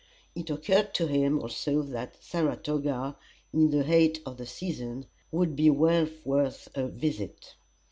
[0.33, 3.17] It occurred to him also that Saratoga,
[3.53, 7.53] in the height of the season, would be well worth a visit.